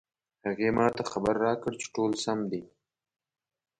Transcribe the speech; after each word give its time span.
هغې 0.45 0.69
ما 0.77 0.87
ته 0.97 1.03
خبر 1.11 1.35
راکړ 1.45 1.71
چې 1.81 1.87
ټول 1.95 2.11
سم 2.23 2.39
دي 2.51 2.61